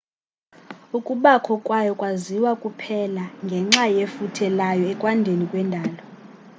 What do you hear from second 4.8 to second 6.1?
ekwandeni kwendalo